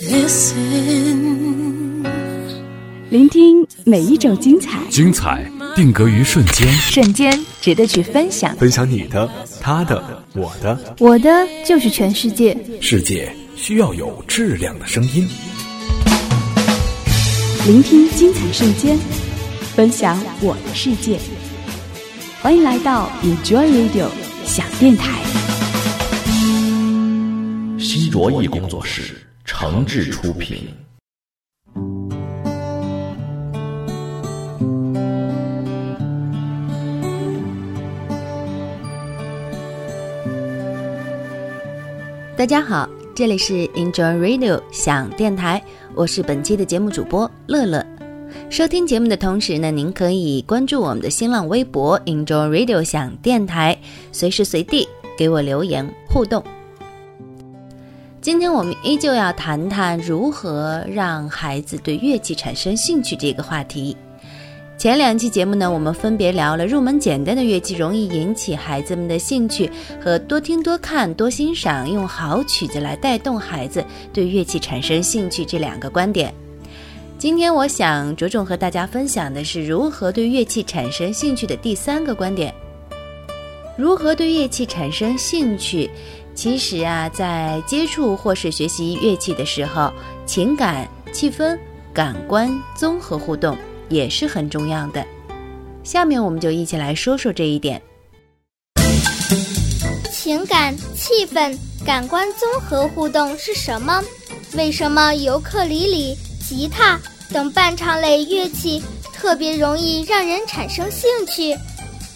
[0.00, 2.04] Listen，
[3.10, 8.54] 聆听每一种精彩，精彩定格于瞬间，瞬间值得去分享。
[8.54, 9.28] 分享你的、
[9.60, 12.56] 他的、我的，我的就是全世界。
[12.80, 15.28] 世界需要有质量的声音。
[17.66, 18.96] 聆听精彩瞬间，
[19.74, 21.18] 分享我的世界。
[22.40, 24.06] 欢迎来到 Enjoy Radio
[24.44, 25.20] 小电台。
[27.80, 29.16] 新卓艺工作室
[29.60, 30.68] 诚挚出品。
[42.36, 45.60] 大家好，这里是 Enjoy Radio 想电台，
[45.92, 47.84] 我是本期的节目主播乐乐。
[48.48, 53.76] 收听节目的同时呢，您可以关注我们的新浪微博 Enjoy Radio 想电台，
[54.12, 56.44] 随时随地给我留言互动。
[58.28, 63.96] 今天我们依旧要谈谈如何让孩子对乐器产生兴趣这个话题。
[64.76, 76.30] 前两期节目呢，我们分别聊了入门简单的乐器容易引起孩子们的兴趣，和多听多看多欣赏，用好曲子来带动孩子对乐器产生兴趣这两个观点。
[77.16, 82.52] 今天我想着重和大家分享的是如何对乐器产生兴趣的第三个观点。
[83.78, 85.88] 如何对乐器产生兴趣？
[86.38, 89.92] 其实啊，在接触或是学习乐器的时候，
[90.24, 91.58] 情感、气氛、
[91.92, 93.58] 感官综合互动
[93.88, 95.04] 也是很重要的。
[95.82, 97.82] 下面我们就一起来说说这一点。
[100.12, 104.00] 情感、气氛、感官综合互动是什么？
[104.54, 106.96] 为什么尤克里里、吉他
[107.32, 108.80] 等伴唱类乐器
[109.12, 111.58] 特别容易让人产生兴趣？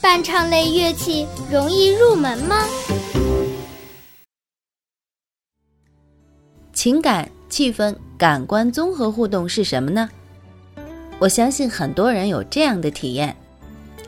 [0.00, 2.64] 伴唱类乐器容易入门吗？
[6.82, 10.10] 情感、气氛、感官综合互动是什么呢？
[11.20, 13.36] 我相信很多人有这样的体验：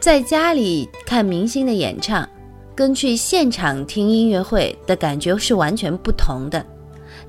[0.00, 2.28] 在家里看明星的演唱，
[2.74, 6.66] 跟去现场听音乐会的感觉是完全不同的。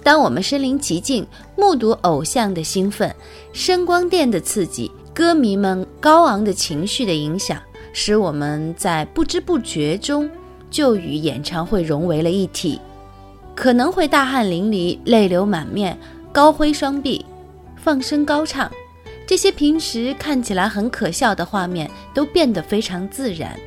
[0.02, 1.24] 当我们身临其境，
[1.56, 3.16] 目睹偶像的兴奋、
[3.54, 7.62] 声光电的刺激、歌迷们高昂的情绪的影响，
[7.94, 10.28] 使我们在不知不觉中
[10.72, 12.82] 就与演唱会融为了一体。
[13.56, 15.98] 可能会大汗淋漓、泪流满面、
[16.32, 17.26] 高挥双臂、
[17.78, 18.70] 放声高唱，
[19.26, 23.58] 这些平时看起来很可笑的画面都变得非常自然。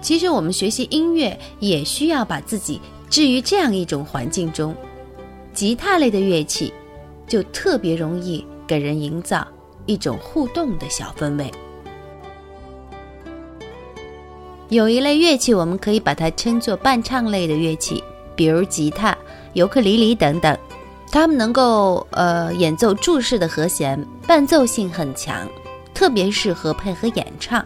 [0.00, 4.74] 其实，我们学习音乐也需要把自己置于这样一种环境中。
[5.52, 6.72] 吉他类的乐器
[7.28, 9.46] 就特别容易给人营造
[9.84, 11.50] 一种互动的小氛围。
[14.70, 18.02] 有一类乐器，我们可以把它称作伴唱类的乐器。
[18.34, 19.16] 比如吉他、
[19.52, 20.56] 尤克里里等等，
[21.10, 25.48] 它们能够呃演奏注释的和弦，伴奏性很强，
[25.92, 27.64] 特别适合配合演唱，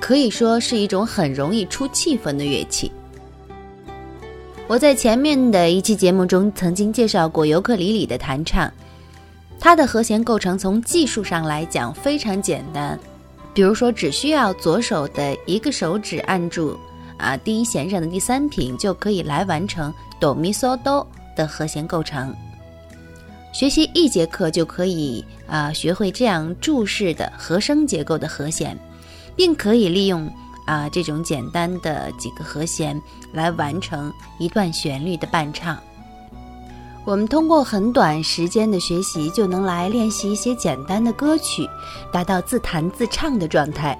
[0.00, 2.90] 可以说是一种很容易出气氛的乐器。
[4.68, 8.72] 我在前面的一期节目中曾经介绍过尤克里里的弹唱，
[9.58, 12.98] 它的和弦构成从技术上来讲非常简单，
[13.52, 16.78] 比如说只需要左手的一个手指按住。
[17.22, 21.06] 啊，第一弦上的第三品就可以来完成哆咪嗦哆
[21.36, 22.34] 的和弦构成。
[23.52, 28.76] 学习一节课就可以啊，学会这样注释的和声结构的和弦，
[29.36, 30.28] 并可以利用
[30.66, 33.00] 啊这种简单的几个和弦
[33.32, 35.78] 来完成一段旋律的伴唱。
[37.04, 41.68] 我们通过很短时间的学习，就能来练习一些简单的歌曲，
[42.12, 43.96] 达到自弹自唱的状态。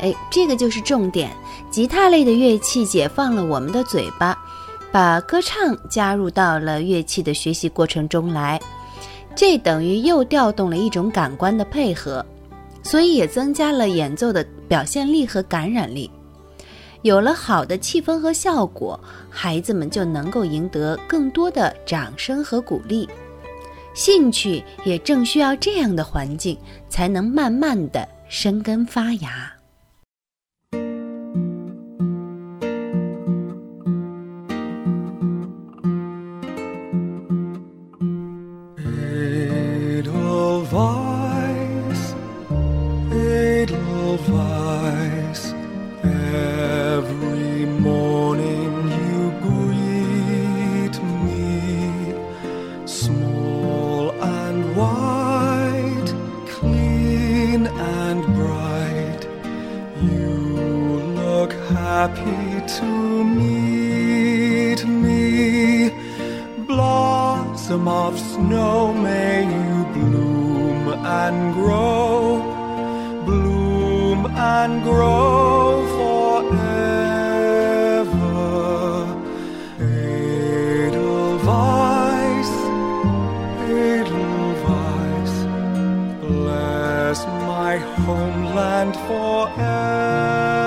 [0.00, 1.30] 哎，这个就是重点。
[1.70, 4.38] 吉他类的乐器解放了我们的嘴巴，
[4.90, 8.60] 把歌唱加入到了乐器的学习过程中来，
[9.36, 12.24] 这等于又调动了一种感官的配合，
[12.82, 16.10] 所以也增加了演奏的表现力和感染力。
[17.02, 18.98] 有了好的气氛和效果，
[19.30, 23.08] 孩子们就能够赢得更多的掌声和鼓励。
[23.94, 26.56] 兴趣也正需要这样的环境，
[26.88, 29.52] 才能慢慢的生根发芽。
[61.52, 65.90] Happy to meet me.
[66.66, 67.18] Blossom
[67.68, 72.40] blossom of snow, may you bloom and grow,
[73.26, 76.66] bloom and grow forever.
[79.80, 81.22] Edelweiss,
[83.68, 85.34] Edelweiss,
[86.22, 90.57] bless my homeland forever.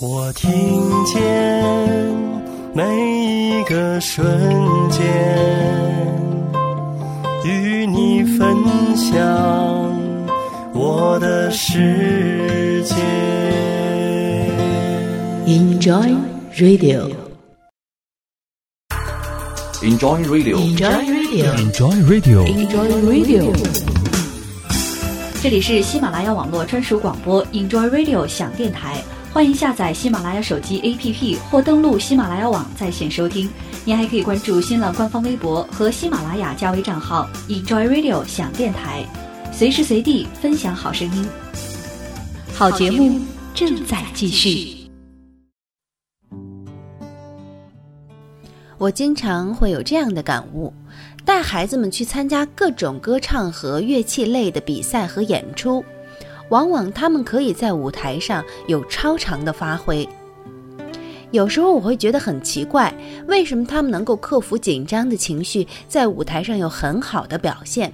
[0.00, 0.50] 我听
[1.04, 1.14] 见
[2.74, 4.26] 每一个瞬
[4.90, 5.00] 间，
[7.44, 8.56] 与你分
[8.96, 9.14] 享
[10.74, 12.96] 我的世界。
[15.46, 16.16] Enjoy
[16.56, 17.12] Radio。
[19.80, 21.54] Enjoy Radio，Enjoy Radio。
[21.54, 23.44] Enjoy Radio，Enjoy Radio。
[25.40, 29.00] 这里是喜马拉雅网络专属广播 Enjoy Radio 响电台，
[29.34, 33.50] 欢迎下载喜马拉雅手机 APP 或登录喜马拉雅网在线收听。
[33.84, 39.04] 您还可以关注新浪官方微博和喜马拉雅加微账号 Enjoy Radio 响电台，
[39.52, 41.26] 随时随地分享好声音。
[42.54, 43.20] 好节目
[43.56, 44.88] 正在继续。
[48.78, 50.72] 我经常会有这样的感悟：
[51.24, 55.84] 带孩子们去参加各种歌唱和乐器类的比赛和演出，
[56.50, 60.08] 往往他们可以在舞台上有超常的发挥。
[61.30, 62.94] 有时候我会觉得很奇怪，
[63.26, 67.92] 为什么他们能够克服紧张的情绪，在舞台上有很好的表现？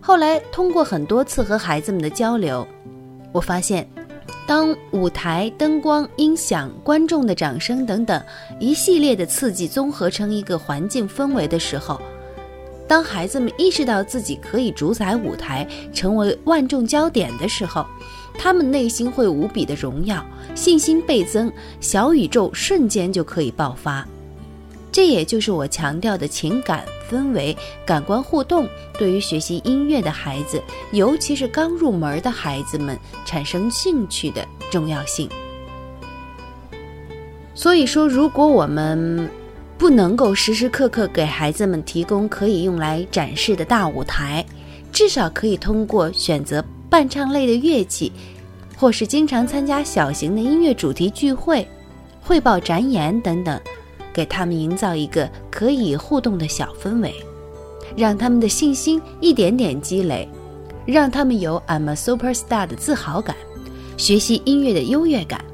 [0.00, 2.66] 后来通过很多次和孩子们的交流，
[3.32, 3.88] 我发现。
[4.46, 8.22] 当舞台、灯光、音响、观众的掌声等等
[8.60, 11.98] 一系列的刺激综合成一个环境氛围的时候，
[12.94, 17.84] 当孩子们意识到自己可以主宰舞台，成为万众焦点的时候，
[18.38, 20.24] 他们内心会无比的荣耀，
[20.54, 24.06] 信心倍增，小宇宙瞬间就可以爆发。
[24.92, 28.64] 这也就是我强调的情感氛围、感官互动
[28.96, 30.62] 对于学习音乐的孩子，
[30.92, 35.28] 尤其是刚入门的孩子们产生兴趣的重要性。
[37.56, 39.28] 所以说，如果我们
[39.76, 44.44] 不能够时时刻刻给孩子们提供可以用来展示的大舞台，
[44.92, 48.12] 至少可以通过选择伴唱类的乐器，
[48.76, 51.66] 或是经常参加小型的音乐主题聚会、
[52.22, 53.60] 汇报展演等等。
[54.12, 57.12] 给他们营造一个可以互动的小氛围，
[57.96, 60.28] 让他们的信心一点点积累，
[60.86, 63.34] 让他们有 “I'm a superstar” 的自豪感，
[63.96, 65.44] 学习音乐的优越感。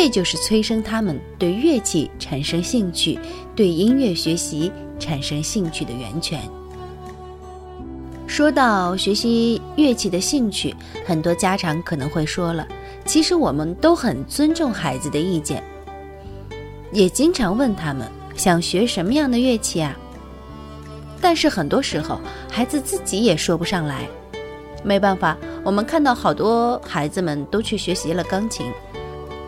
[0.00, 3.18] 这就是催生他们对乐器产生兴趣、
[3.56, 6.40] 对音乐学习产生兴趣的源泉。
[8.28, 10.72] 说到学习乐器的兴趣，
[11.04, 12.64] 很多家长可能会说了，
[13.04, 15.60] 其实我们都很尊重孩子的意见。
[16.92, 19.96] 也经常问他们想学什么样的乐器啊？
[21.20, 24.08] 但是很多时候孩子自己也说不上来，
[24.84, 28.64] 没办法，我们看到好多孩子们都去学习了钢琴，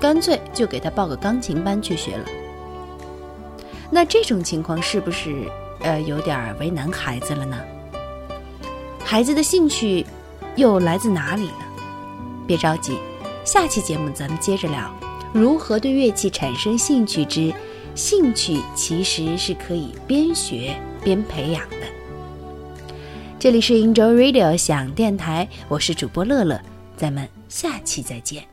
[0.01, 2.25] 干脆就给他报个钢琴班去学了。
[3.91, 5.47] 那这种情况是不是
[5.81, 7.57] 呃有点为难孩子了呢？
[9.05, 10.07] 孩子的兴趣
[10.57, 11.65] 又来自哪里呢？
[12.47, 12.99] 别着急，
[13.45, 14.91] 下期节目咱们接着聊。
[15.33, 17.53] 如何对乐器产生兴趣之
[17.95, 21.87] 兴趣其实是可以边学边培养的。
[23.39, 26.61] 这里是 Enjoy Radio 响电台，我是主播乐乐，
[26.97, 28.50] 咱们下期再见。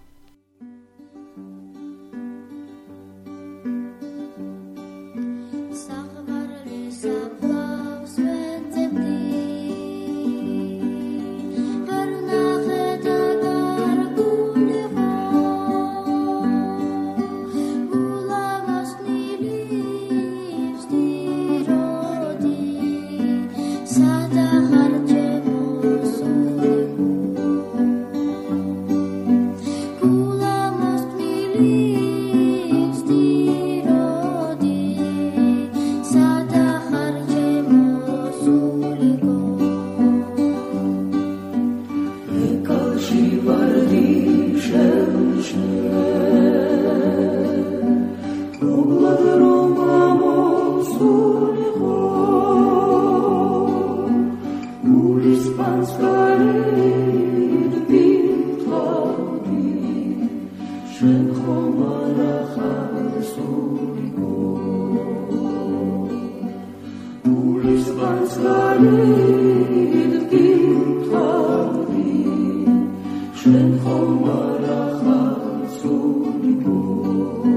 [73.98, 75.25] Om Malachah
[75.74, 77.56] Tzulipor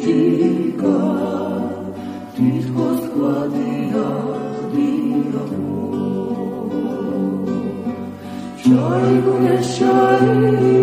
[0.01, 0.97] cica,
[2.35, 4.09] Titcos quadia
[4.73, 5.65] diacum.
[8.61, 10.77] Ceai gulesceaiti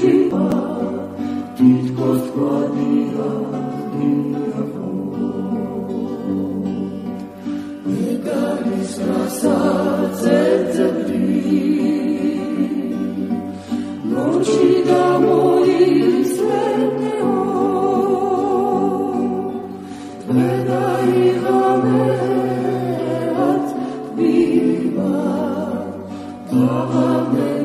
[0.00, 0.46] cica,
[1.56, 3.28] Titcos quadia
[3.96, 4.79] diacum.
[26.92, 27.59] Amen.